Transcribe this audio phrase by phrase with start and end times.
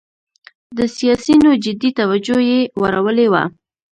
[0.77, 3.43] د سیاسینو جدي توجه یې وراړولې وه.